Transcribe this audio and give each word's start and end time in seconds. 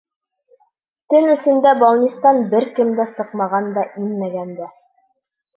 —Төн 1.13 1.27
эсендә 1.33 1.73
балнистан 1.83 2.41
бер 2.55 2.67
кем 2.79 2.97
дә 3.01 3.07
сыҡмаған 3.13 3.71
да, 3.79 3.87
инмәгән 4.07 4.55
дә. 4.63 4.73